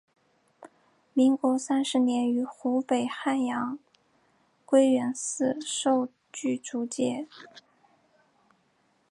[1.13, 3.77] 民国三十年于湖北汉阳
[4.65, 7.27] 归元寺受具足戒。